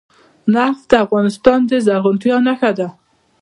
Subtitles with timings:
[0.53, 2.87] نفت د افغانستان د زرغونتیا نښه ده.